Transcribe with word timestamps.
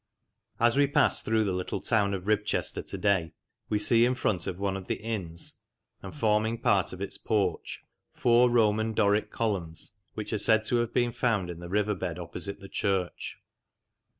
As 0.59 0.75
we 0.77 0.87
pass 0.87 1.21
through 1.21 1.43
the 1.43 1.51
little 1.53 1.79
town 1.79 2.15
of 2.15 2.23
Ribchester 2.23 2.81
to 2.83 2.97
day, 2.97 3.33
we 3.69 3.77
see 3.77 4.03
in 4.03 4.15
front 4.15 4.47
of 4.47 4.57
one 4.57 4.75
of 4.75 4.87
the 4.87 4.95
inns, 4.95 5.59
and 6.01 6.15
forming 6.15 6.57
part 6.57 6.91
of 6.91 7.01
its 7.01 7.19
porch, 7.19 7.83
four 8.11 8.49
Roman 8.49 8.93
Doric 8.93 9.29
columns, 9.29 9.99
which 10.15 10.33
are 10.33 10.39
said 10.39 10.63
to 10.63 10.77
have 10.77 10.91
been 10.91 11.11
found 11.11 11.51
in 11.51 11.59
the 11.59 11.69
river 11.69 11.93
bed 11.93 12.17
opposite 12.17 12.59
the 12.61 12.67
church. 12.67 13.37